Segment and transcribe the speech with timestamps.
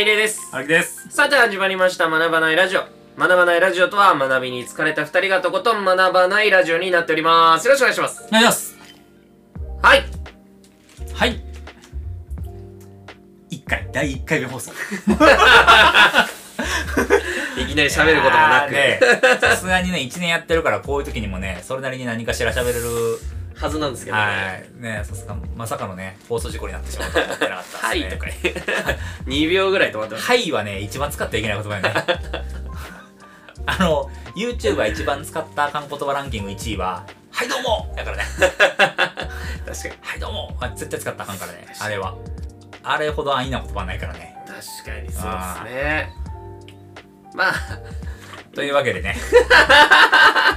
[0.00, 0.48] 入れです。
[0.50, 1.10] 荒木です。
[1.10, 2.84] さて始まりました学ばないラジオ。
[3.18, 7.66] 学ばないラジオとは学びに疲れた二人がとことん学ばないラジオになっております。
[7.66, 8.24] よろしくお願いします。
[8.26, 8.78] お願いします。
[9.82, 10.04] はい。
[11.12, 11.42] はい。
[13.50, 14.72] 1回、第1回目放送。
[17.58, 18.74] いきなり喋ることもなく、
[19.38, 22.80] さすがにね、1年やってるから、こういう時にもね、それなりに何かしら喋れる。
[23.60, 24.22] はずなんですけどね。
[24.22, 24.80] はい。
[24.80, 28.16] ね、さすが、まさかのね、放送事故になってしまうとは思ってなかったはい、ですね。
[28.16, 28.62] とか言って。
[29.30, 30.32] 2秒ぐらい止まってました。
[30.32, 31.94] はいはね、一番使ってはいけない言葉やね。
[33.66, 38.24] あの、YouTube が一番使ったあかん言葉ランキング1位は、はいどうもだからね。
[38.38, 39.94] 確かに。
[40.00, 41.66] はいどうもあ絶対使ったらあかんからね。
[41.78, 42.14] あれは。
[42.82, 44.36] あれほど安易な言葉はないからね。
[44.46, 46.12] 確かにそうですね。
[47.34, 47.54] まあ、
[48.54, 49.16] というわけでね。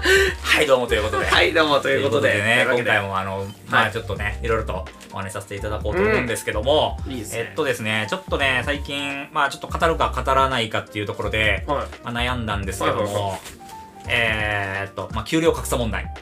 [0.44, 1.26] はい、どうもということで。
[1.26, 2.34] はい、どうもとということで。
[2.34, 7.40] ね、今回もあの、まはいあちょっとね、いろいろとお話しさせていただこうと思うんですけども、いいですね。
[7.40, 11.88] えっとですね、ちょっとね、最近、まあちょっと語るか語らないかっていうところで、はい。
[12.04, 13.40] まあ、悩んだんですけども、はいはいは
[14.10, 16.14] えーっと、まあ給料格差問題。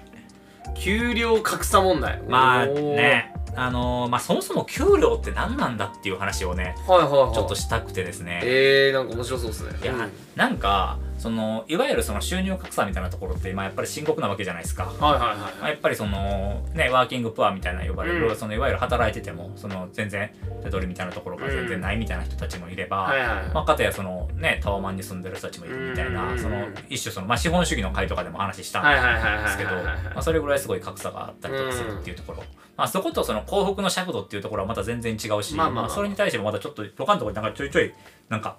[0.75, 2.21] 給料格差問題。
[2.27, 2.65] まあ。
[2.67, 7.33] ね、あのーまあそもそも給料って何なんだっていう話をね、はいはいはい。
[7.33, 8.41] ちょっとしたくてですね。
[8.43, 9.79] えー、なんか面白そうですね。
[9.81, 14.85] いや、うんなんか、その、いわゆるその収入格差みたいなところって、まあやっぱり深刻なわけじゃないですか。
[14.85, 18.35] はいはいはいまあ、やっぱりそのねワーキングプアみたいな呼ばれる、うん。
[18.35, 20.33] そのいわゆる働いててもその全然
[20.63, 23.45] 手取りみたいなところが全然ないみたいな人たちもいれば、はいはいはい。
[23.53, 26.39] まあ、かたやそのねタワマンに住んでる人たちもいるみたいな、うん。
[26.39, 32.43] その一種その、まあ、資本主義の会とかでも話したんですけど、まあ、それぐらいすごい格差があったりとかするっていうところ、
[32.75, 37.93] まあ、そことその幸福の尺度っていうところはまた全然違うし、まあまあまあそれに対してもまたちょっと他のところになんかちょいちょい
[38.27, 38.57] なんか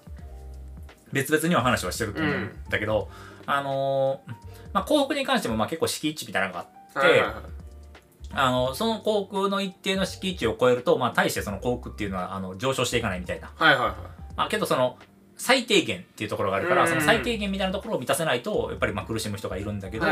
[1.13, 3.09] 別々には話はしてると思うんだけど、
[3.45, 4.31] あのー
[4.73, 6.59] まあ、幸福に関してもまあ結構敷地みたいなのが
[6.95, 7.23] あって、
[8.35, 13.51] あの、その航空の一定の敷地を超えると、まあ、大してその航空っていうのは、あの、上昇していかないみたいな。
[13.55, 13.95] はいはいはい。
[14.35, 14.97] まあ、けどその、
[15.43, 16.87] 最低限っていうところがあるから、うん。
[16.87, 20.05] その最低限みたいなところを満たせないと、やっぱりまあ苦しむ人がいるんだけど。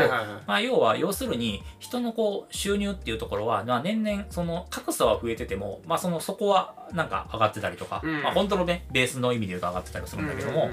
[0.46, 8.22] まあ、要は、要するに、人のこう、収入っていうところは、まあ、年々、その、格差は増えてても、まあ、その、そこは、なんか上がってたりとか、うん。
[8.22, 10.72] まあ、本当のね、ベースの意味で言うと上がってたりするんだけども、ま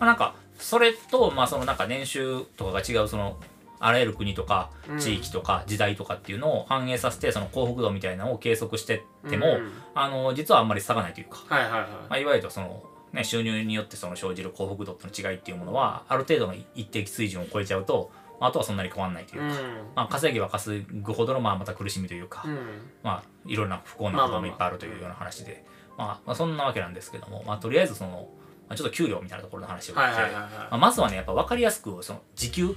[0.00, 3.36] あ、なんか、それと、まあ、その、なんか年収とかが違う、その、
[3.78, 4.98] あらゆる国とかうん。
[4.98, 9.72] 地域とか時代とかっていうのを反映させて、その幸福度みたいなのを計測してっても、うん。
[9.94, 11.44] あの、実はあんまり差がないというか、
[11.82, 12.08] い。
[12.08, 12.82] まあ、いわゆるその、
[13.12, 18.10] ね、収入によってその生じる幸福度との違いっていうものは、ある程度の一定水準を超えちゃうと、
[18.40, 19.60] まああとはそんなに変わんないというか、
[19.96, 22.52] まあ、稼げば稼ぐほどのまあまた苦しみというか、うん。
[22.52, 22.58] うん。
[23.02, 25.64] まあ、いろんな不幸なこともいっぱいあるというような話で、
[25.96, 28.28] まあ、まあ、そんなわけなんですけども、まあ、とりあえずその、
[28.68, 32.76] まあ、ちょっと給料みたいなところの話をして、はいはいはいまあ、はまずはね、やっぱ分かりやすく、その、時給、い。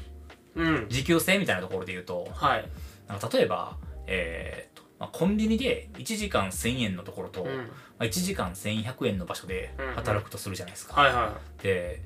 [0.55, 0.89] うん。
[0.89, 2.67] 時給制みたいなところで言うと、はい。
[3.07, 3.77] なんか例えば、
[4.07, 4.70] えー
[5.01, 7.71] まあ、コンビニで1時間1000円のところと、まうん。
[7.97, 10.93] あ、1時間1100円の場所で働くとするじゃないですか。
[10.93, 12.03] はいはで、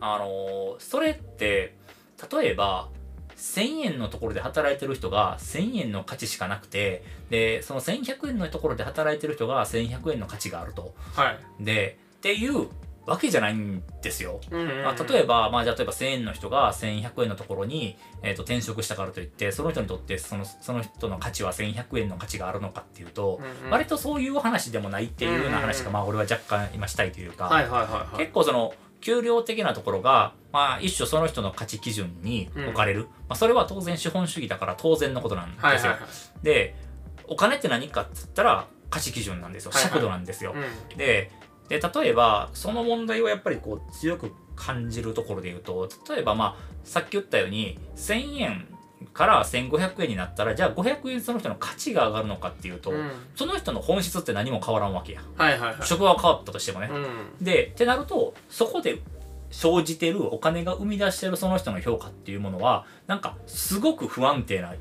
[0.00, 1.74] あのーそれって、
[2.32, 2.88] 例えば、
[3.36, 10.94] 1000円のところで働いてる人が1000円の価値しかなくて、で、その1100円のところで働いてる人が1100円の価値があると。
[11.14, 11.20] い。
[11.20, 11.38] はい。
[11.60, 12.66] で、っていう
[13.08, 14.40] わけじゃないんですよ。
[14.50, 14.84] うんうんうん。
[14.84, 27.48] まあ、例えば、まあ、じゃあ例えば1000円の人が1100円のところに、えー、と転職したからといって、その人にとってそのその人の価値は1100円の価値があるのかっていうと、うんうん割とそういう話でもないっていうような話が、まあ、俺は若干今したいというか。
[28.16, 35.92] 結構その給料的なところが、まあ、一種その人の価値基準に置かれる、まあ、それは当然資本主義だから当然のことなんですよ。
[36.42, 36.74] で
[37.26, 40.54] お金って何かっつったら価値基準なんですよ尺度なんですよ。
[40.90, 40.96] うん。
[40.96, 41.30] で
[41.68, 48.66] で例えばその問題をやっぱりこう強く感じるところで言うと例えばまあさっき言ったように1000円
[49.12, 53.10] から1500円になったらじゃあ500円その人の価値が上がるのかっていうと、うん。
[53.36, 55.22] その人の本質って何も変わらんわけや。
[55.36, 55.76] はいはいはい。
[55.82, 56.88] 職場は変わったとしてもね。
[56.90, 57.44] うん。
[57.44, 59.00] でってなるとそこで
[59.50, 64.74] 生じてるお金が生み出してるその人の評価っていうものはなんかすごく不安定な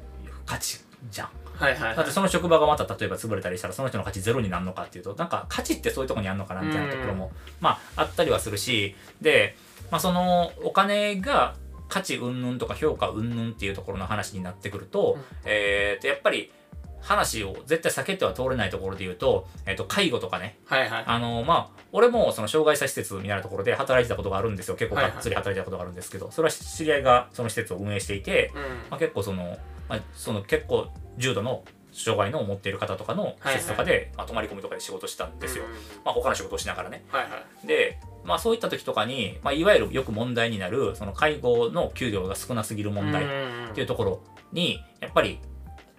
[0.45, 0.79] 価値
[1.11, 1.29] じゃん。
[1.57, 2.11] はいはいはいだって。
[2.11, 9.55] その職場がまた例えば潰れたりしたらその人の価値ゼロになるのかっていうとなんか価値ってそういうところにあるのかなみたいなところも、まああったりはするしで、
[9.91, 11.55] まあ、そのお金が
[11.89, 16.51] 価値云々とか評価云々っていうところの話になってくると、うんえーとやっぱり
[16.99, 21.03] 話を絶対避けては通れないところで言うと,、えー、と介護とかねはいはい。
[21.05, 28.61] あのまあ俺もその障害者施設みたいなところで働いてたことがあるんですよ結構がっつり働いてたことがあるんですけど、それは知り合いがその施設を運営していて、うん。
[28.89, 29.57] まあ、結構その,、
[29.89, 30.87] まあ、その結構
[31.17, 35.71] 重度の障害の持っている方とかの施設とかで、まあ、泊まり込みとかで仕事してたんですよ、うん
[36.05, 37.03] まあ、他の仕事をしながらね。
[37.09, 37.29] はいは
[37.63, 37.67] い。
[37.67, 45.39] で、まあ、そういった時とかに、まあ、いわゆるよく問題になるその介護の給料が少なすぎる問題っうんていうところにやっぱり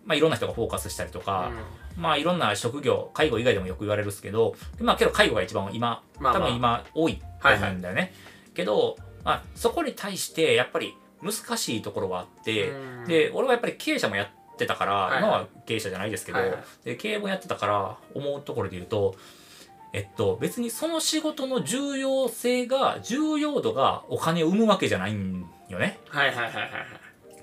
[0.09, 1.53] まあ、いろんな人がフォーカスしたりとか、
[1.95, 6.41] まあいろんな職業介護以外でもよく言われるんですけどまあけど介護が一番今まあまあ。
[6.41, 8.15] 多分今多いと思うんだよね、
[8.55, 12.75] けど、まあ、そこに対してやっぱり難しいところはあって、う
[13.05, 13.05] ん。
[13.07, 15.23] で俺はやっぱり経営者もやってたから、はいはい。
[15.23, 16.65] 今は経営者じゃないですけど、はいはい。
[16.85, 19.17] で経営もやってたから思うところで言うと
[19.93, 25.99] えっと別にその仕事の重要性が重要度がお金を生むわけじゃないんよね。
[26.09, 26.73] はいはいはいはいはい。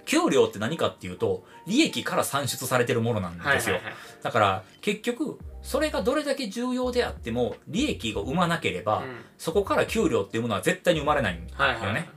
[0.06, 3.94] 給料って何かっていうと利益から算出されてるものなんですよ、はいはいはい。
[4.22, 9.18] だから結局それがどれだけ重要であっても利益を生まなければ、うん。
[9.39, 12.07] そこから給料っていうものは絶対に生まれないんはいはいよね。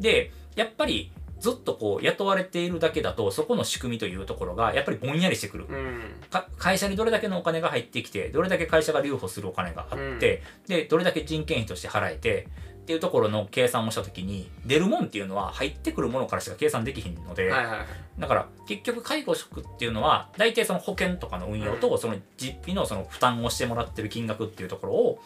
[0.00, 5.66] でやっぱりずっとこう雇われているだけだとそこの仕組みというところがやっぱりぼんやりしてくる。
[5.68, 6.00] うん。
[6.30, 12.48] か会社にどれだけのお金が入ってきてどれだけ会社が留保するお金があって、でどれだけ人件費として払えて
[12.82, 17.86] っていうところの計算をした時に出るもんっていうのは入ってくるものからしか計算できひんので、はいはいはい。
[18.18, 25.18] だから結局介護職っていうのは大体その保険とかの運用とその実費のその負担をしてもらってる金額っていうところを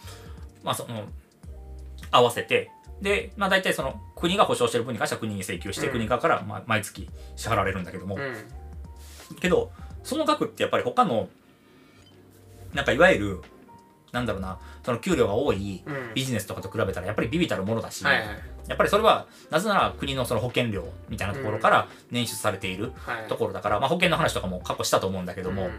[0.65, 1.05] まあその
[2.11, 2.71] 合わせて
[3.01, 5.93] でまあ大体その国が保証してる分に関しては国に請求してうん。
[5.93, 8.35] 国側からまあ毎月支払われるんだけども、うん。
[9.41, 9.71] けど
[10.03, 11.29] その額ってやっぱり他の
[12.75, 13.43] なんかいわゆる
[14.13, 16.15] なんだろうなその給料が多いうん。
[16.15, 18.27] ビジネスとかと比べたらやっぱりビビたるものだし、はいはい。
[18.69, 23.29] やっぱりそれはなぜなら国のその保険料みたいなところから捻出されているはい。
[23.29, 25.71] ところだから、まあ、保険の話とかも過去したと思うんだけども、うん。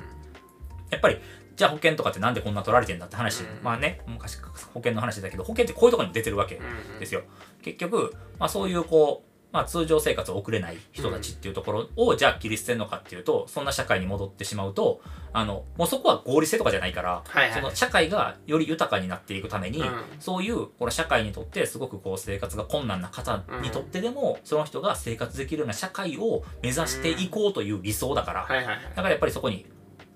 [0.90, 1.20] やっぱり
[1.56, 3.64] じゃあ保険とかってなんでこんな取られてんだって話、うん。
[3.64, 4.40] まあね昔
[4.74, 6.56] 保険の話だけど保険ってこういうところに出てるわけ。
[6.56, 7.24] うんですよ。
[7.62, 15.02] 結局、まあ、そういうこう、まあ、通常生活を送れない人たちっていうところを、じゃあ切り捨てるのかっていうとそんな社会に戻ってしまうと
[15.34, 20.04] あのもうそこは合理性とかじゃないから、その社会がより豊かになっていくために、うん。
[20.20, 29.66] そういうこの社会にとってすごくこう生活が困難な方にとってでも、その人が生活できるような社会を目指していこうという理想だから、だからやっぱりそこに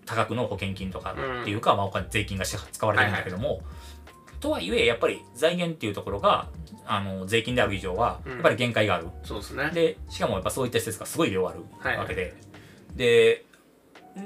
[0.06, 3.62] 多額の保険金とかっていうか、まあ、お金税金がし使われてるんだけども、
[4.40, 6.50] とはいえやっぱり財源っていうところが
[6.86, 8.32] あの税金である以上はうん。
[8.34, 9.72] やっぱり限界がある、そうですね。
[9.74, 12.34] でしかもやっぱそういった施設がすごい量あるはいわけで、
[12.96, 13.46] で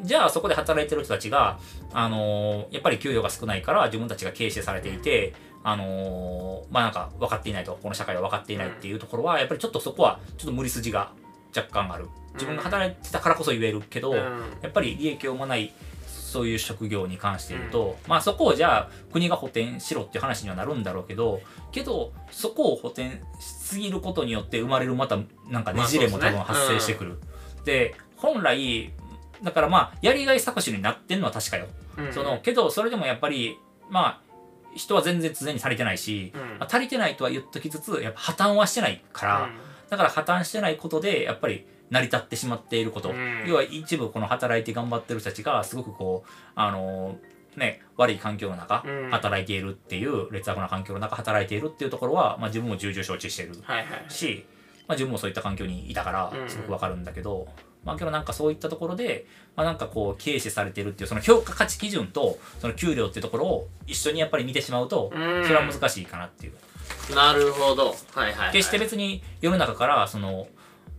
[0.04, 1.58] じゃあそこで働いてる人たちが、
[1.94, 5.34] あのーやっぱり給料が少ないから自分たちが軽視されていて、
[5.64, 11.12] あのーまあなんか分かっていないとこの社会は分かっていないっていうところはやっぱりちょっとそこはちょっと無理筋が
[11.56, 12.07] 若干ある。
[12.34, 14.18] 自分が働いてたからこそ言えるけど、うん。
[14.62, 15.74] やっぱり利益を生まない
[16.06, 21.42] そういう職業に関して言うと、まあそこをじゃあ国が補填しろっていう話にはなるんだろうけど
[21.72, 25.18] けどそこを補填しすぎることによって生まれるまた
[25.48, 27.19] なんかねじれも多分発生してくる。
[27.66, 28.94] で本来
[29.42, 31.66] だからまあやりがい搾取になってんのは確かよ。
[31.98, 32.13] うん。
[32.13, 33.57] そのけどそれでもやっぱり
[33.90, 34.22] まあ
[34.75, 36.42] 人は全然常に足りてないし、うん。
[36.60, 39.50] まあ足りてないとは言っときつつやっぱ破綻はしてないから、
[39.89, 43.45] だから破綻してないことでやっぱり成り立ってしまっていること、うん。
[43.47, 47.18] 要は一部この働いて頑張ってる人たちがすごくこうあの
[47.57, 49.09] ね悪い環境の中、うん。
[49.09, 54.45] 働いているっていう劣悪な環境の中働いているっていうところは、まあ、自分も重々承知してるはいはいし、
[54.88, 56.50] まあ、自分もそういった環境にいたからうん。
[56.50, 57.47] すごくわかるんだけど、
[57.83, 59.25] まあけどなんかそういったところで、
[59.56, 65.44] まあ、なんかこう軽視されてるっていうその評価価値基準とその給料っていうところを一緒にやっぱり見てしまうとうん。
[65.44, 66.53] それは難しいかなっていう。
[67.15, 67.95] なるほど。
[68.13, 68.51] はいはいはい。
[68.53, 70.47] 決して別に世の中からその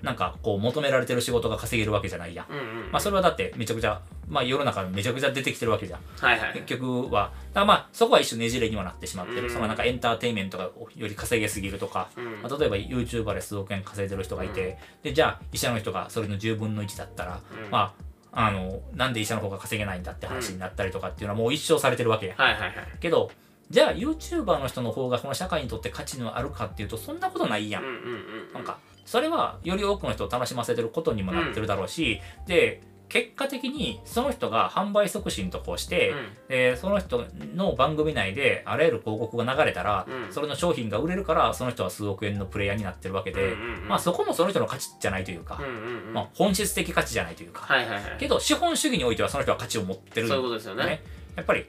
[0.03, 2.45] なんかこう求められてる仕事が稼げるわけじゃないや。
[2.45, 2.53] ん。
[2.53, 2.93] うんうん。
[2.93, 6.01] まあそれはだってめちゃくちゃ、まあ世の中めちゃくちゃ出てきてるわけじゃん。
[6.19, 9.45] はいはい結局は、だまあそこは一種ねじれにはなってしまってる。
[9.45, 9.51] うん。
[9.51, 12.43] そのなんかエンターテインメントがより稼げすぎるとか、うん。
[12.43, 17.71] まあ、例えば YouTuber で数億円稼いでる人がいて、で、じゃあ医者の人がそれの10分の1だったら、うん。
[17.71, 17.95] ま
[18.33, 22.35] あ、あの、なんで医者の方が稼げないんだって話になったりとかっていうのはもう一生されてるわけや。
[22.35, 22.37] ん。
[22.39, 22.75] はいはいはい。
[23.01, 23.31] けど、
[23.71, 27.85] じゃあ YouTuber の人の方がこの社会にとって価値のあるかっていうとそんなことないやん。
[27.85, 36.15] うんうんうんなんかそれはより多くの人を楽しませてることにもなってるだろうし、で結果的にその人が販売促進とこうして、
[36.49, 40.33] でその人の番組内であらゆる広告が流れたら、うん。
[40.33, 43.89] それの商品が売れるからその人は数億円のプレイヤーになってるわけで、うんうんうん。
[43.89, 46.13] まあそこもその人の価値じゃないというか、うんうんうん。
[46.13, 48.03] まあ、本質的価値じゃないというか、はいはいはい。
[48.21, 50.29] けど資本主義においてはその人は価値を持ってる。
[50.29, 51.03] そういうことですよね。
[51.35, 51.67] やっぱり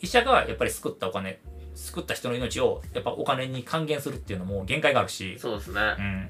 [0.00, 1.40] 医者がやっぱり救ったお金
[1.74, 5.80] 救った人の命をやっぱお金に還元するっていうのも限界があるし、そうですね。
[5.98, 6.28] うん、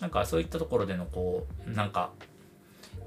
[0.00, 2.10] なんかそういったところでのこうなんか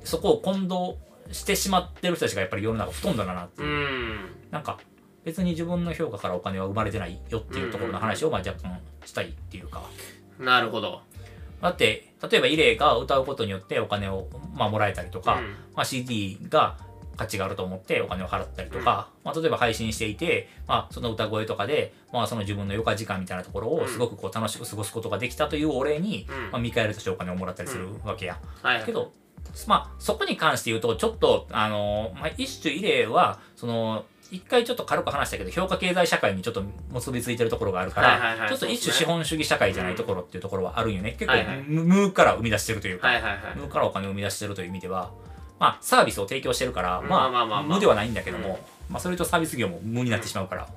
[0.03, 0.97] そこを混同
[1.31, 4.17] してしまってる人たちがやっぱり世の中ほとんどだなってういう、ん。
[4.51, 4.77] なんか
[5.23, 9.81] 別に自分の評価からお金は生まれてないよっていうところの話をまあ若干したいっていうか。
[10.37, 11.01] なるほど。
[11.61, 15.55] だって例えばイレイが歌うことによってお金を、まあ、もらえたりとか、うん。
[15.75, 16.77] まあ、CD が
[17.15, 26.51] 価値があると思ってお金を払ったりとか、まあ、例えば配信していて、まあ、その歌声とかで、まあ、その自分の余暇時間みたいなところをすごくこう楽しく過ごすことができたというお礼に、うん。
[26.51, 28.39] まあ、見返りとしてお金をもらったりするわけや。
[28.61, 28.85] はいはい。
[28.85, 29.11] けど
[29.67, 38.49] まあ、そこに関して言うと、ちょっと、あの、まあ、一種異例は、その、一回ちょっと軽く話したけど、評価経済社会にちょっと結びついてるところがあるから、はいはいはい。
[38.49, 41.11] ちょっと一種資本主義社会じゃないところっていうところはあるんよね。
[41.11, 41.61] 結構、はいはい。
[41.61, 43.57] ムムーから生み出してるというか、はいはいはい。
[43.57, 45.11] ムーからお金を生み出してるという意味では、
[45.63, 50.67] まあ、サービスを提供してるから、まあ、無ではないんだけども、まあ、それとサービス業も無になってしまうから。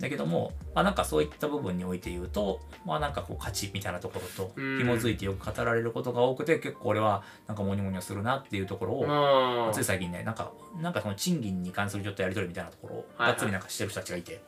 [0.00, 4.78] だけども、まあ、なんかそういった部分において言うと、まあなんかこう価値みたいなところとうん。
[4.78, 9.72] 紐づいてよく語られることが多くて、結構俺はなんかモニモニをするなっていうところを、うん。
[9.74, 14.42] つい最近ね、なんか、なんかその賃金に関するちょっとやり取りみたいなところを、がっつりなんかしてる人たちがいて、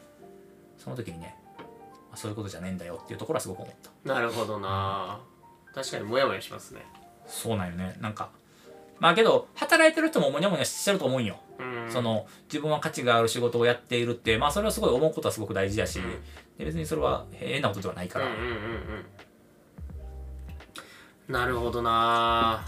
[0.78, 1.64] その時にね、ま
[2.14, 4.14] あそういうことじゃねえんだよっていうところはすごく思った。
[4.14, 5.20] なるほどな。
[5.74, 6.84] 確かにモヤモヤしますね。
[7.26, 7.96] そうなんよね。
[8.00, 8.30] なんか、
[9.00, 11.38] まあけど、働いてる人もモニャモニャしてると思うんよ。
[11.58, 11.92] うん。
[11.92, 16.00] その自分は価値がある仕事をやっているってまあそれはすごい思うことはすごく大事だし、
[16.58, 18.52] 別にそれは変なことではないから、うんうんうんう
[21.30, 21.32] ん。
[21.32, 22.64] なるほどな。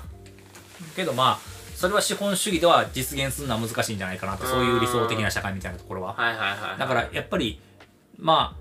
[0.94, 1.38] けどまあ
[1.74, 6.14] それは資本主義では実現するのは難しいんじゃないかなとそういう理想的な社会みたいなところは。
[6.14, 6.78] はいはいはい。
[6.78, 7.60] だからやっぱり
[8.18, 8.60] まあ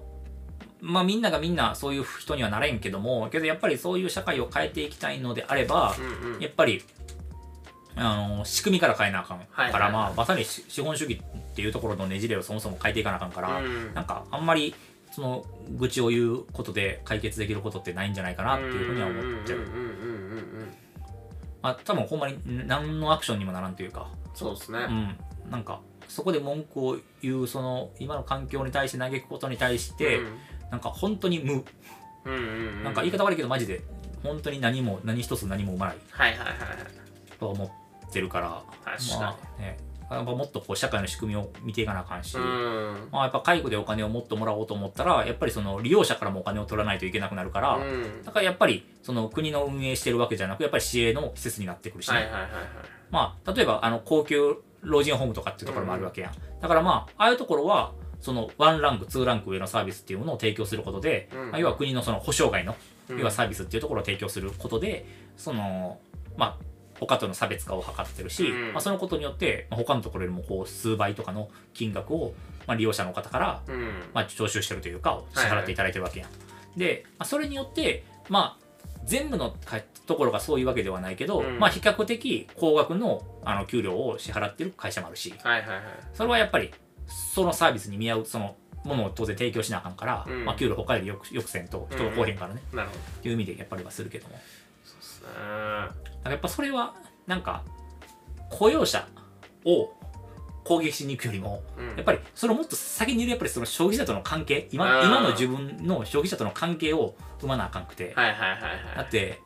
[0.81, 6.41] まあみんながみんなそういう人にはなれんけどもけどやっぱりそういう社会を変えていきたいのであれば、うんうん。
[6.41, 6.83] やっぱり
[7.99, 13.93] あの仕組みから変えなあかんはいから、まあまさに資資本主義っていうところのねじれをそもそも変えていかなあかんから、うん。
[13.93, 14.73] なんかあんまり
[15.11, 15.45] その
[15.77, 19.59] 愚痴を言うことで解決できることってないんじゃないかなっていうふうには思っちゃう。
[19.59, 19.85] うんうんうんうんう
[20.63, 20.73] ん
[21.61, 22.37] まあ多分ほんまに
[22.67, 24.79] 何のアクションにもならんというか、そうですね。
[24.79, 30.21] うん、なんかそこで文句を言うその今の環境に対して嘆くことに対して、
[30.71, 31.63] なんか本当に無、うん
[32.25, 32.37] うんう
[32.79, 32.83] ん。
[32.83, 33.81] なんか言い方悪いけどマジで
[34.23, 35.97] 本当に何も何一つ何も生まない。
[36.11, 36.57] はいはいはいはい。
[37.37, 37.73] とは思って
[38.19, 39.19] るから、確かに。
[39.19, 39.77] まあね、
[40.09, 43.09] やっぱもっとこう社会の仕組みを見ていかなあかんし、うん。
[43.11, 48.23] まあ、やっぱ介護でお金をもっともらおうと思ったらやっぱりその利用者からもお金を取らないといけなくなるから、うん。
[48.23, 52.51] だからやっぱりその国の運営してるわけじゃなくやっぱり市営の施設になってくるしね、はいはいはいはい。
[53.11, 62.75] まあ例えばあの高級老人ホームとかっていうところもあるわけやん、だからまあああいうところはその1ランク2ランク上のサービスっていうものを提供することで、あ要は国のその保障外の、
[63.09, 63.19] うん。
[63.19, 65.05] 要はサービスっていうところを提供することで
[65.37, 65.99] その
[66.37, 66.63] まあ
[66.99, 68.73] 他との差別化を図ってるし、うん。
[68.73, 72.33] まあ、そのことによって、まあ、他のところよりもこう数倍とかの金額を、
[72.67, 74.03] まあ、利用者の方からうん。
[74.13, 76.29] まあ、徴収してるというか支払っていただいてるわけやん。
[76.77, 78.65] で、まあ、それによって、まあ、
[79.05, 81.59] 全部のかところがそういうわけではないけど、うん。
[81.59, 85.81] まあ、比較的高額のあの給料を支払ってる会社もあるしはいはいはい。
[86.13, 86.71] それはやっぱり
[87.07, 90.45] そのサービスに見合うそのものを当然提供しなあかんから、うん。
[90.45, 92.99] まあ、給料他よりよくよくせんと人が来おへんからね、なるほど。
[92.99, 94.39] っていう意味でやっぱりはするけども
[95.21, 96.95] だそうですねやっぱそれは
[97.27, 97.63] なんか
[98.49, 99.07] 雇用者
[99.65, 99.93] を
[100.63, 101.95] 攻撃しに行くよりもうん。
[101.95, 108.95] やっぱりそれをもっと先にいるやっぱりその消費者との関係今うん今の自分の消費者との関係を生まなあかんくて、はいはいはいはい。
[108.97, 109.39] だって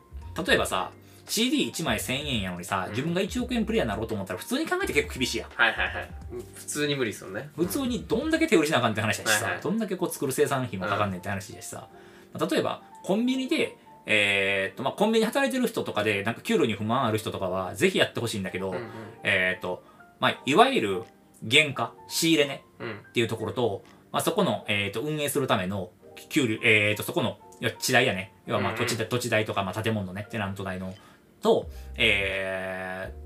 [0.46, 0.90] 例えばさ
[1.26, 2.90] CD1 枚1000円やのにさ、うん。
[2.90, 5.50] 自分が1億円プレイヤーになろうと思ったら普通に考えて結構厳しいやん。
[5.54, 6.10] はいはいはい。
[6.54, 7.48] 普通に無理ですよね。
[7.56, 9.62] 普通にどんだけ手売りしなあかんって話だしさ、はいはい。
[9.62, 11.88] どんだけこう作る生産費もかかんねんって話だしさ、
[12.34, 18.90] まあ例えばコンビニでえーっとまあ、コンビニで働いてる人とかでなんか給料に不満ある人とかはぜひやってほしいんだけど、うんうん。
[19.22, 19.82] えーっと
[20.20, 21.02] まあ、いわゆる
[21.50, 22.90] 原価仕入れねうん。
[22.92, 23.82] っていうところと、
[24.12, 25.90] まあ、そこの、えー、と運営するための
[26.28, 28.32] 給料、えー、とそこのいや地代やね。
[28.46, 30.94] 要はまあうん土地代土地代とか、まあ、建物のねテナント代の。
[31.42, 33.24] と、えー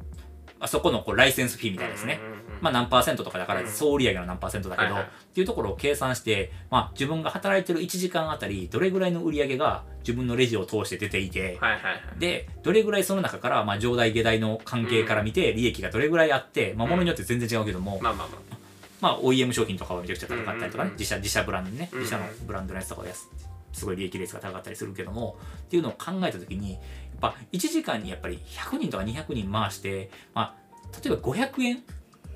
[0.59, 3.69] まあ、そこのこうライセンスフィーみたいなですね、うんうんうんまあ、何パーセントとかだからうん。
[3.69, 12.19] 総売上の何パーセントだけど、っていうところを計算して、まあ、自分が働いてる1時間あたりどれぐらいの売り上げが自分のレジを通して出ていて、はいはいはい。
[12.19, 18.59] でどれぐらいその中から、まあ、上代下代の関係から見て利益がどれぐらいあって、まあ、ものによって全然違うけども、まあまあまあ。
[19.01, 23.29] まあ、OEM 商品とかはめちゃくちゃ高かったりとかね、自社自社ブランドね、自社のブランドのやつとかは安
[23.73, 26.81] すごい利益率が高かったりするけどもっていうのを考えた時にやっ
[27.21, 31.83] ぱ1時間にやっぱり100人とか200人回して、まあ、例えば500円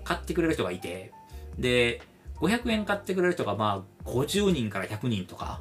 [0.04, 1.12] 買ってくれる人がいて
[1.58, 2.00] で
[2.36, 5.60] 500円買ってくれる人がまあ50人から100人とか、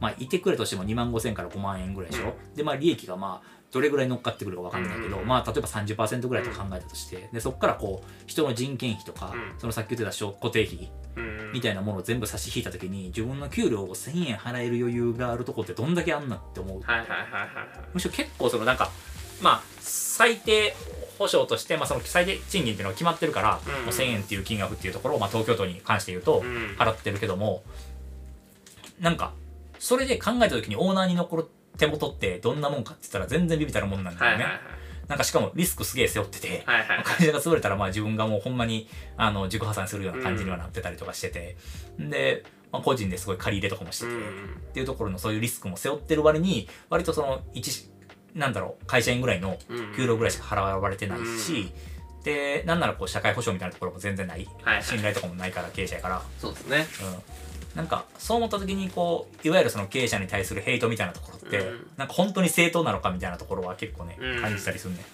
[0.00, 5.26] まあ、いてくれとしても2万5000から5万円ぐらいでしょ、でまあ利益がまあどれぐらい乗っかってくるか分かんないけど、うん。
[5.26, 9.58] まあ例えば30%ぐらいと考えたとしてでそこからこう人の人件費とか、うん。
[9.58, 11.52] そのさっき言ってた小固定費うん。
[11.52, 16.80] みたいなものを全部差し引いた時に自分の給料を1000円払える余裕があるとこってどんだけあんなって思う。
[16.80, 17.48] はいはいはいはいはい。
[17.92, 18.90] むしろ結構そのなんか
[19.42, 20.74] まあ最低
[21.18, 23.74] 保障として、まあ、その最低賃金っていうのが決まってるから、うん。
[23.74, 26.76] うんもう1000円っていう金額っていうところを、まあ、東京都に関して言うとうん。
[26.78, 27.62] 払ってるけども、
[29.00, 29.32] なんか
[29.78, 31.46] それで考えた時にオーナーに残る
[31.76, 34.62] 手元ってどんなもんかって言ったら全然ビビたるもんなんだよね、はいはいはい。
[35.08, 41.56] なんかしかもリスクすげえ背負ってて、はいはい会社が潰れたらまあ自分がもうほんまにあの自己破産するような感じにはなってたりとかしてて、
[41.98, 44.18] で、まあ、個人ですごい借り入れとかもしてて、うん。
[44.18, 47.88] っていうところのそういうリスクも背負ってる割に割とその一
[48.34, 49.94] なんだろう会社員ぐらいのうん。
[49.96, 51.72] 給料ぐらいしか払われてないし、
[52.24, 54.84] でなんならこう社会保障みたいなところも全然ない、はいはい。
[54.84, 56.86] 信頼とかもないから経営者やから、そうですね。
[57.72, 61.86] うん、なんかそう思った時にこういわゆるその経営者に対するヘイトみたいなところって、うん。
[61.96, 64.42] なんか本当に正当なのかみたいなところは結構ね、うん。
[64.42, 65.04] 感じたりするね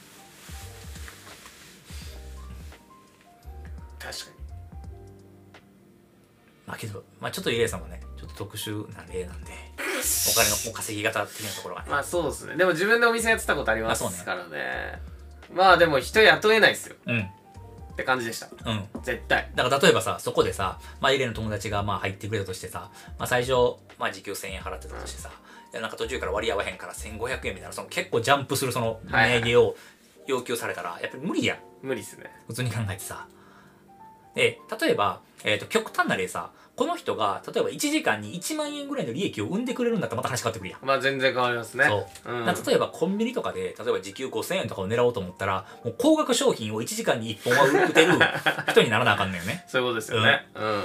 [3.99, 4.35] 確かに。
[6.67, 8.01] まあけど、まあ、ちょっとイレイさんもね
[8.37, 9.53] 特殊な例なんで
[10.31, 12.57] お金のお稼ぎ方的なところがね、まあそうですね。
[12.57, 15.01] でも自分でお店やってたことありますからね。
[15.55, 16.97] まあでも人雇えないっすよ。
[17.07, 17.21] うん。
[17.21, 18.49] って感じでした。
[18.49, 18.85] うん。
[19.03, 19.51] 絶対。
[19.55, 25.31] だから例えばさそこでさ、まあ、イレイの友達がまあ入ってくれたとしてさ、まあ、最初、まあ、時給1000円払ってたとしてさ、
[25.73, 29.77] いやなんか途中から割り合わへんから1500円みたいなその結構ジャンプするその値上げを
[30.27, 31.59] 要求されたらやっぱり無理やん。
[31.83, 32.31] 無理っすね。
[32.49, 33.29] 普通に考えてさ
[34.35, 40.85] で例えば、えー、と極端な例さこの人が例えば1時間に1万円ぐらいの利益を生んでくれるんだったらまた話変わってくるやん。
[40.85, 41.85] まあ全然変わりますね。
[41.85, 42.45] そう、ん。
[42.45, 48.15] だから例えばコンビニとかで例えば時給5000円とかを狙おうと思ったらもう高額商品を1時間に1本は売ってる
[48.73, 49.65] 人にならなあかんのよね。
[49.69, 50.47] そういうことですよね。
[50.55, 50.83] うん。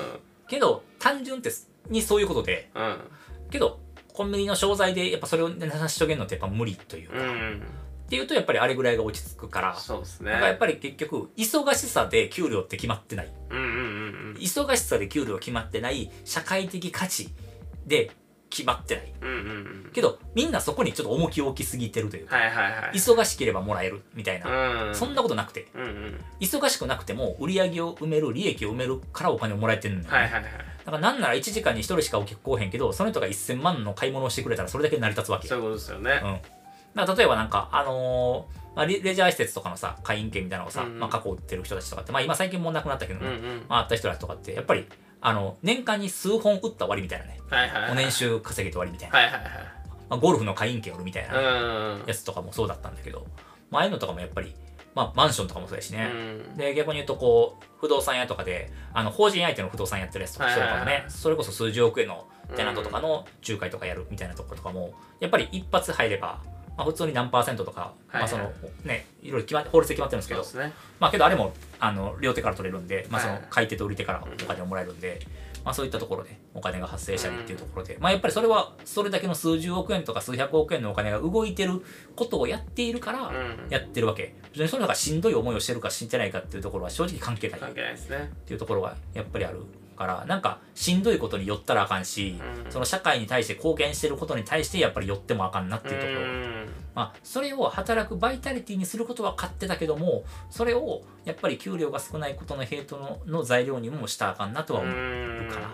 [0.47, 1.49] けど単純って
[1.89, 2.69] にそういうことで。
[2.75, 2.97] うん。
[3.49, 3.79] けど
[4.13, 7.63] コンビニの商材でやっぱそれを成し遂げるのってやっぱ無理というか、っうん
[8.09, 10.31] ていうとやっぱりあれぐらいが落ち着くからそうですね。
[10.31, 13.31] やっぱり結局忙しさで給料って決まってない。
[13.49, 17.29] うんうんうん忙しさで給料決まってない社会的価値
[17.85, 18.11] で
[18.49, 19.13] 決まってない。
[19.21, 19.47] うんうんうん。
[19.47, 22.91] うんけどみんなそこにちょっと重きを置きすぎてるというか、はいはいはい。
[22.93, 24.95] 忙しければもらえるみたいな、うん。
[24.95, 26.19] そんなことなくてうんうん。
[26.39, 30.19] 忙しくなくても売り上げを埋める利益を埋めるからお金をもらえてるんだよ、ね。
[30.19, 30.51] はいはいはい。
[30.85, 36.21] だからなんなら1時間に1人しかお客来おへんけどその人が1000万の買い物をしてくれたらそれだけ成り立つわけそういうことですよね。
[36.23, 36.39] うん、
[36.99, 40.99] だから例えばなんかあのーまあ、レレジャー施設とかのさ会員権みたいなのをさ、うんうん。
[40.99, 43.65] まあ、過去売ってる人たちとかって、まあ、今最近もうなくなったけどね、うんうん。
[43.67, 44.85] まあ、あった人たちとかってやっぱり
[45.21, 47.39] あの年間に数本売った割りみたいなね。
[47.49, 49.43] はいはいはいお年収稼げて割りみたいな、はいはいはい
[50.09, 51.39] まあ、ゴルフの会員権売るみたいな。
[51.39, 53.25] うんやつとかもそうだったんだけど、
[53.69, 54.53] まあああいうのとかもやっぱり、
[54.95, 66.41] まあ、マンションとかもそうやしね、うんで逆に言うとこう不動産屋とかであの法人相手の不動産やってるやつとか人とかもね、はいはいはいそれこそ数十億円のテナントとかの仲介とかやるみたいなところとかもやっぱり一発入れば、
[66.79, 68.21] まあ、普通に何パーセントとか、はいはい。
[68.21, 68.51] まあその
[68.85, 70.73] ねいろいろ決まって法律で決まってるんですけどね。
[70.97, 75.19] まあけどあれもあの両手から取れるんで、まあ、その買い手と売り手からお金をもらえるんで、
[75.65, 81.83] まあ、そういったところでお金が発生したりっていうところで、まあやっぱりそれはそれだけの数十億円とか数百億円のお金が動いてる
[82.15, 83.67] ことをやっているからうん。
[83.69, 87.59] やってるわけ、別にその中しんどい思いをしてるかしてないかっていうところは正直関係ない。
[87.59, 88.31] 関係ないですね。
[88.33, 89.59] っていうところがやっぱりある
[89.99, 92.71] からなんかしんどいことに寄ったらあかんし、うん。
[92.71, 96.69] その社会に対して貢献してることに対してやっぱり寄ってもあかんなっていうところ、うん。
[96.95, 104.97] まあ、それを働くバイタリティにすることは買ってたけどもそれをやっぱり給料が少ないことのヘイトのの材料にもしたらあかんなとは思うう
[105.43, 105.47] ん。
[105.49, 105.71] かなっ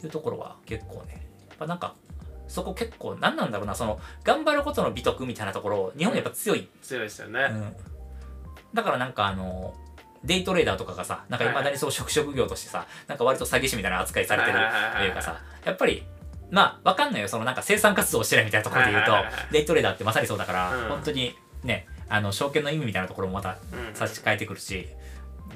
[0.00, 1.26] ていうところは結構ね。
[1.48, 1.94] やっぱなんか
[2.48, 6.68] そこ結構何なんだろうなその頑張ることの美徳みたいなところ日本やっぱ強い。
[6.82, 7.48] 強いですよね。
[7.50, 7.72] うん、
[8.74, 9.74] だからなんかあの
[10.24, 14.58] デイトレーダーとかがさなんかいまだにそう職職業としてさなんか割と詐欺師みたいな扱いされてる
[14.98, 16.02] というかさやっぱり
[16.50, 17.28] まあわかんないよ。
[17.28, 19.12] そのなんか生産活動をしてないみたいなところで言うと
[19.52, 20.88] デイトレーダーってまさにそうだから、うん。
[20.88, 23.94] 本当にねあの証券の意味みたいなところもまたうん。
[23.94, 24.86] 差し替えてくるし、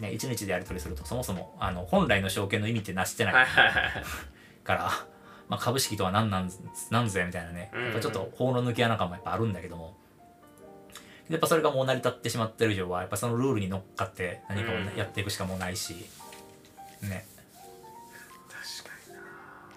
[0.01, 3.47] ね、1日でやり取りするとそもそもあの本来の証券の意味ってなしてない。
[4.65, 4.91] から、
[5.49, 6.51] まあ、株式とは何なん
[6.91, 9.97] なんぜみたいなね、うんやっぱちょっと法の抜け穴感もやっぱあるんだけども、
[11.31, 15.95] やっぱそれがもう成り立ってしまってる以上は、やっぱそのルールに乗っかって何かをやっていくしかもうないし、
[17.03, 17.25] ね、
[18.49, 19.23] 確かにな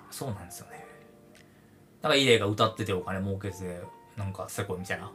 [0.10, 0.84] そうなんですよね。
[2.02, 3.82] だから、イレイが歌っててお金儲けて、
[4.18, 5.04] なんかせこいみたいな。
[5.06, 5.12] ま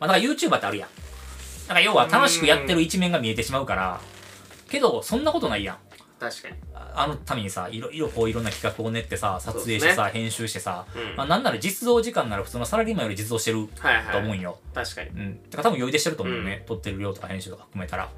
[0.00, 0.88] あ、だから YouTuber ってあるやん。
[0.88, 0.94] だ
[1.68, 4.00] から要は楽しくやってる一面が見えてしまうから、
[4.70, 5.78] けど、そんなことないやん。
[6.18, 6.56] 確かに
[6.94, 11.16] ああのためにさいろいろこういろんな企画を練ってさ撮影してさ、編集してさ、うん。
[11.16, 14.12] まあ、なんなら実動時間なら普通のサラリーマンより実動してるはいはい。
[14.12, 15.10] と思うんよ、確かに。
[15.10, 15.42] うん。
[15.50, 18.08] だから多分余裕でしてると思うよね、撮ってる量とか編集とか含めたら。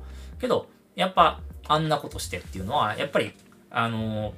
[0.40, 3.32] けどやっぱあんなことしてっていうのはやっぱり
[3.70, 4.32] あのー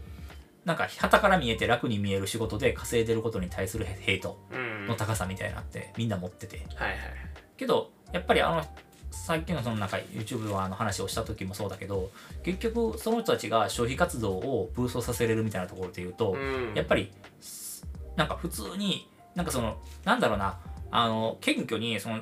[0.65, 4.87] なんか旗から見えて楽に見える仕事で稼いでることに対するヘイトうん。
[4.87, 6.57] の高さみたいなってみんな持ってて。
[6.77, 6.99] はいはい。
[7.59, 8.65] けどやっぱりあの
[9.15, 12.11] さっきのそのなんか YouTube のあの話をした時もそうだけど
[12.43, 16.73] 結局その人たちが消費活動をブーストさせれるみたいなところで言うと、うん。
[16.75, 17.11] やっぱり
[18.17, 20.59] なんか普通になんかそのなんだろうな
[20.91, 22.21] あの謙虚にその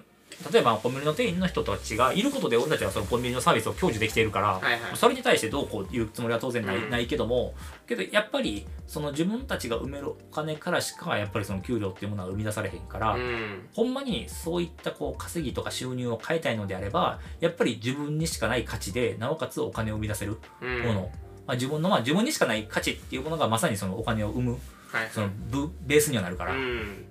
[0.50, 4.80] 例えばコンビニの店員の人たちがいることで俺たちはそのコンビニのサービスを享受できているから、はいはい。
[4.96, 6.90] それに対してどうこう言うつもりは当然ない,、うん。
[6.90, 7.54] ないけども
[7.86, 13.68] けどやっぱりその自分たちが埋めるお金からしかやっぱりその給料っていうものは生み出されへんから、うん。
[13.74, 20.82] ほんまにそういったこう稼ぎとか収入を変えたいのであればやっぱり自分にしかない価値でなおかつお金を生み出せるうん。
[20.82, 21.00] もの、
[21.46, 24.58] まあ、自分のまあ自分にしかない価値っていうものがまさにそのお金を生む
[24.92, 25.08] はい。
[25.10, 27.06] そのブベースにはなるから、うん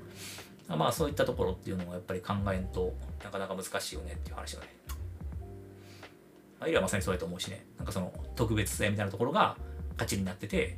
[0.75, 4.67] まあそういったところっていうのをやっぱり考えんとなかなか難しいよねっていう話がね。
[6.59, 7.65] まあ、イラはまさにそうやと思うしね。
[7.77, 9.57] なんかその特別性みたいなところが
[9.97, 10.77] 価値になってて、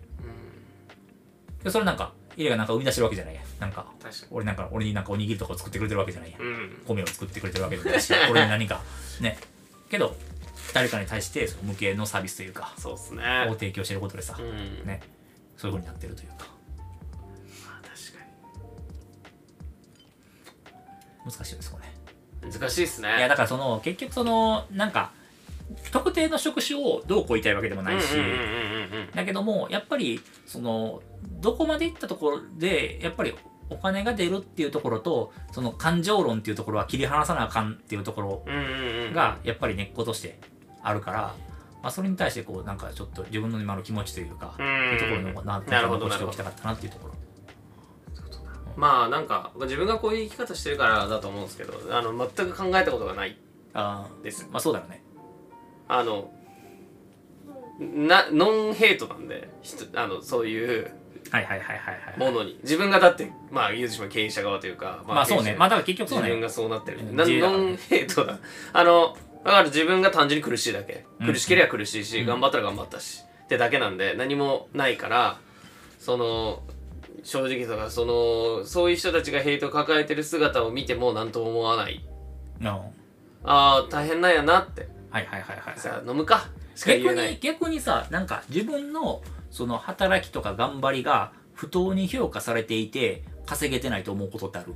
[1.63, 3.41] でそれなんか、イラがなんか生み出してるわけじゃないや。
[3.59, 3.85] なんか、
[4.31, 6.37] 俺なんか、俺になんかおにぎりとかを作ってくれてるわけじゃないや。
[6.37, 8.81] にうん米を作ってくれてるわけじゃないし、 俺に何か、
[9.21, 9.37] ね。
[9.89, 10.15] けど、
[10.73, 15.01] 誰かに対してその無形のサービスというか、そうっすをね提供してることでさう、んね、
[15.55, 16.47] そういう風になってるというか、
[21.25, 21.93] 難しいですよね。
[22.43, 23.17] に難しいっすね。
[23.17, 25.11] いやだからその結局そのなんか
[25.91, 28.07] 特定の職種をどうこう言いたいわけでもないし、
[29.15, 31.01] だけどもやっぱりその
[31.39, 33.33] どこまでいったところでやっぱり
[33.69, 38.45] お金が出るっていうところとその感情論っていうところは切り離さなあかんっていうところ
[39.13, 40.37] がやっぱり根っことして
[40.83, 41.35] あるから、
[41.81, 44.65] まあ、それに対してこうなんかちょっと自分の今の気持ちというか、うん。
[44.65, 46.07] いうところのなんなるほど。
[46.07, 47.13] 残しておきたかったなっていうところ。
[48.75, 53.37] まあなんか自分がこういう生き方してるからだと思うんですけどあの全く考えたことがない。
[53.73, 54.47] あです。
[54.51, 55.03] まあそうだよね。
[55.87, 56.31] あの
[57.79, 59.49] なノンヘイトなんで
[59.95, 60.93] あのそういう
[61.31, 62.19] はいはいはいはいはい。
[62.19, 62.59] ものに。
[62.63, 65.55] 自分がだってまあ言うてしまう経営者側というかまあそうね。
[65.57, 66.25] まあだから結局そうね。
[66.25, 67.11] 自分がそうなってる、ね。
[67.11, 68.39] ノンヘイトだ。
[68.73, 71.05] あのだから自分が単純に苦しいだけ。
[71.19, 71.27] うん。
[71.27, 72.25] 苦しければ苦しいし、うん。
[72.27, 73.23] 頑張ったら頑張ったし。
[73.43, 75.37] ってだけなんで何もないから
[75.99, 76.63] その
[77.21, 82.03] 正直とかそのそういう人たちがヘイトを抱えてる姿を見ても何とも思わない。
[82.59, 82.81] うんあ
[83.45, 84.87] あ大変なんやなって。
[85.09, 85.77] はいはいはいはい。
[85.77, 86.49] さあ飲むか。
[86.75, 87.37] しか言え逆にない。
[87.41, 89.21] 逆にさなんか自分の
[89.51, 94.73] その働きとか頑張りが不当に評価されていて稼げてないと思うことってある？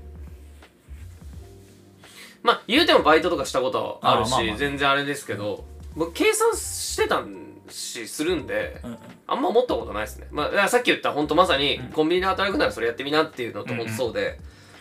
[2.43, 4.57] まあ言うてもバイトとかしたことはあるしあーまあまあ。
[4.57, 7.23] 全然あれですけど僕計算してた
[7.69, 8.97] しするんでうんうん。
[9.27, 10.27] あんま思ったことないですね。
[10.31, 11.87] まあ、さっき言った本当まさにうん。
[11.89, 14.39] コンビニで働くならそれやってみなっていうのと本当そうで、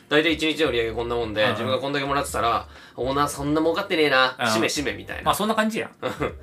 [0.09, 1.55] 大体1日の売り上げこんなもんで、うんうん。
[1.55, 4.49] 自分がこんだけもらってたら、オーナーそんな儲かってねえな、うん。
[4.49, 5.22] しめしめみたいな。
[5.25, 5.90] まあそんな感じやん。
[5.90, 5.92] っ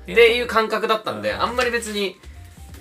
[0.06, 1.42] ていう感覚だったんで、うん。
[1.42, 2.16] あんまり別に、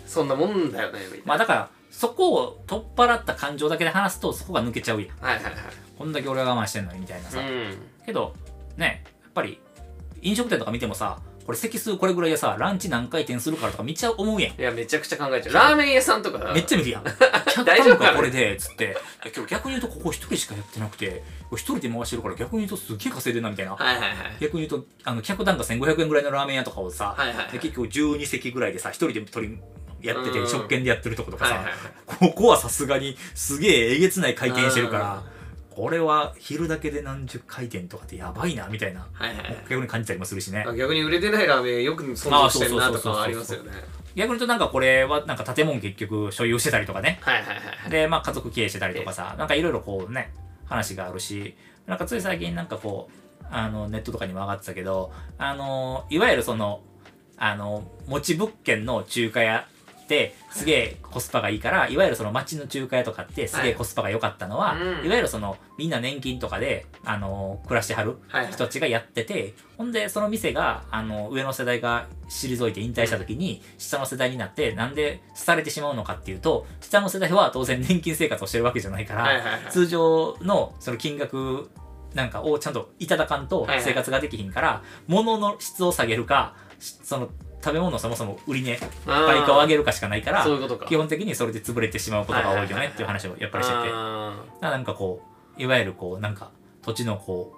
[0.05, 1.23] そんなもんだよね、みたいな。
[1.25, 5.17] まあだからそこを取っ払った感情だけで話すとそこが抜けちゃうやん。
[5.23, 5.53] はいはいはい。
[5.97, 7.77] こんだけ俺は我慢してんのにみたいなさ、うん。
[8.05, 8.35] けど
[8.77, 9.59] ねやっぱり
[10.21, 15.53] 飲食店とか見てもさこれ席数これぐらいでさランチ何回転するからとかめっちゃ思うやんいや、めちゃくちゃ考えちゃう。
[15.53, 17.03] ラーメン屋さんとか、めっちゃ見るやん。
[17.65, 18.97] 大丈夫かこれで、つって。
[19.35, 23.75] 今日逆に言うとここ一人しかやってなくて、一人で回してるから逆に言うとすっげえ稼いでんなみたいな。
[23.75, 24.15] はいはいはい。
[24.39, 29.59] 逆に言うと、あの、客単価1500円ぐらいのラーメン屋とかをさ、はいはいはい結局12席ぐらいでさ、一人で取り、
[30.01, 31.73] やってて、食券でやってるとことかさ、はいはい。
[32.33, 35.23] ここはさすがにすげええげつない回転してるから、
[35.75, 39.07] これは昼だけで何十回転とかってやばいな、みたいな。
[39.13, 40.63] はいはいはい逆に感じたりもするしね。
[40.67, 43.71] あ逆に売れてないラーメンよく存在してるなとかはありますよね。
[44.15, 47.19] 逆に言うとなんかこれはなんか建物結局所有してたりとかね。
[47.21, 47.89] はいはいはいはい。
[47.89, 50.31] で、まあ、家族経営してたりとかさ、なんかいろいろこうね、
[50.65, 51.55] 話があるし、
[51.87, 56.81] なんかつい最近なんかこう、あの、ネットとかにも上がってたけど、あの、いわゆるその、
[57.37, 59.67] あの、持ち物件の中華屋
[60.03, 65.05] って、すげえコスパがいいから、いわゆるその町の中華屋とかってすげえコスパが良かったのは、うん。
[65.05, 68.53] いわゆるその、みんな年金とかで、あの、暮らしてはるはいはい。
[68.53, 79.61] 人たちがやってて、ほんで、その店が、あの、上の世代が退いて引退した時に、下の世代になって、なんで廃れてしまうのかっていうと、下の世代は当然年金生活をしてるわけじゃないから、はいはいはい。
[79.69, 81.69] 通常のその金額
[82.13, 83.81] なんかをちゃんといただかんとはいはい。
[83.81, 87.29] 生活ができひんから、物の質を下げるか、しその
[87.63, 90.85] 食べ物のそもそも売り値、売価を上げるかしかないからそう、いうことか。
[90.85, 93.91] 基本的にそれで潰れてしまうことが多いよねっていう話をやっぱりしてて。
[94.61, 95.21] なんかこ
[95.57, 97.53] ういわゆるこうなんか土地のこ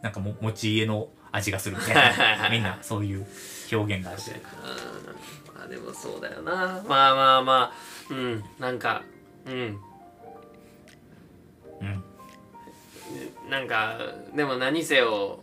[0.00, 3.26] うなんかも持ち家の味がするみたいないみんなそういう
[3.72, 6.82] 表現があるーうんまあでもそうだよな。
[6.86, 7.72] まあまあまあ、
[8.10, 9.02] うん、なんか、
[9.46, 9.52] うん。
[11.80, 12.04] うん
[13.50, 13.98] なんか、
[14.34, 15.40] でも何せよ、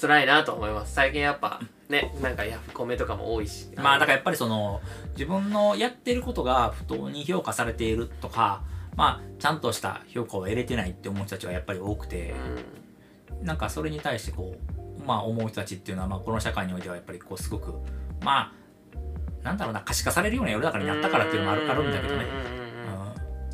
[0.00, 0.94] 辛いなと思います。
[0.94, 3.68] 最近やっぱ、ね、なんかヤフコメとかも多いし。
[3.76, 4.80] まあだからやっぱりその
[5.12, 8.62] 自分のやってることが不当に評価されているとか
[8.96, 12.34] まあちゃんとした評価を得れてないって思う人たちはやっぱり多くて
[13.42, 14.56] なんかそれに対してこ
[14.98, 17.74] うまあ思う人たちっていうのはまあこの社会においてはやっぱりこうすごく
[18.20, 22.26] まあなんだろうな可視化されるような世の中になったからっていうのもあるあるんだけどねう。
[22.26, 22.66] んうんうんうんうん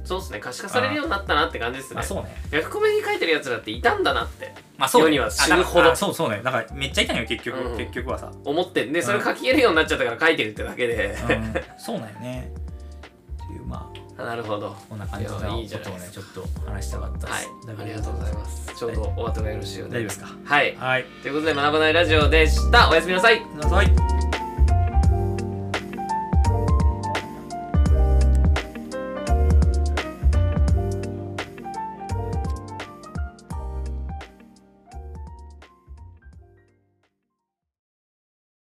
[0.04, 1.94] そうですね、可視化されるようになったなって感じですね。
[1.94, 2.34] まあそうね。
[2.50, 4.41] ヤフコメに書いてるやつらっていたんだなって
[4.82, 5.06] まあそうね。
[5.06, 6.40] 世には死ぬほどそうそうね。
[6.42, 8.32] だからめっちゃいたんよ結局、うん結局はさ。
[8.44, 11.16] 思ってんで、それ書き入れるようになっちゃったから書いてるってだけで。
[11.30, 12.52] うん、そうなんよね。
[13.44, 14.76] っていうまあなるほど。
[14.88, 17.32] こんな感じのことをねじゃないですちょっと話したかったです。
[17.32, 17.44] はい
[17.80, 18.74] ありがとうございます。
[18.74, 20.00] ちょうどお後がよろしいようで。
[20.00, 20.54] 大丈夫ですか？
[20.54, 20.76] はい。
[20.76, 21.04] はい。
[21.22, 22.90] ということで、学ばないラジオでした。
[22.90, 23.40] おやすみなさい。
[23.40, 23.86] ください。